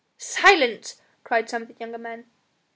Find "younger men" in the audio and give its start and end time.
1.79-2.25